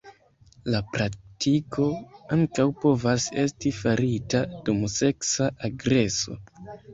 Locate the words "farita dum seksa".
3.81-5.51